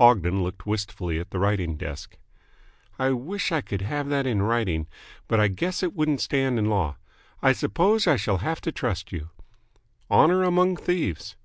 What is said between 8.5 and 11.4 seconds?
to trust you." "Honour among thieves."